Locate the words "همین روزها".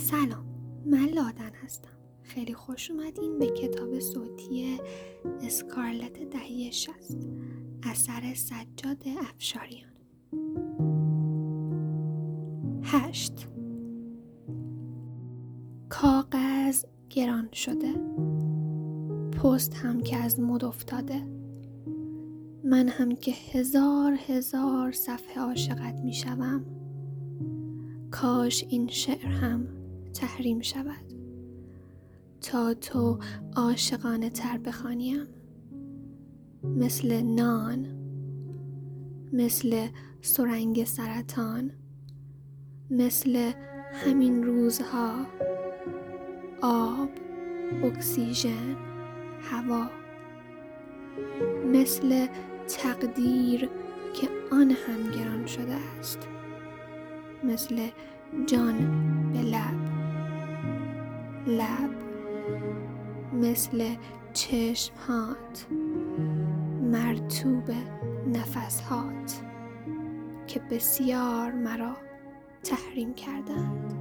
43.92-45.26